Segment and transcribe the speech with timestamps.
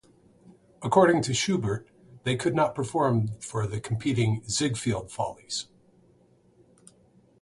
[0.81, 1.85] According to Shubert,
[2.23, 5.67] they could not perform for the competing "Ziegfeld Follies".